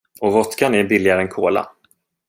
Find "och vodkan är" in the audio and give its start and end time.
0.21-0.83